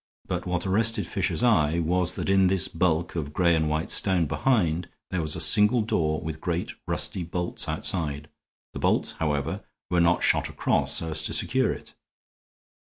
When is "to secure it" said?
11.21-11.93